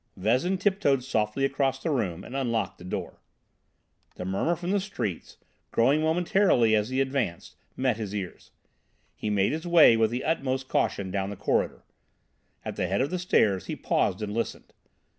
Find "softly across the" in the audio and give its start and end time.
1.03-1.91